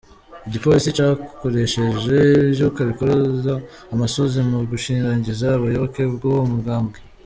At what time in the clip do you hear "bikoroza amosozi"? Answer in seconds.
2.89-4.39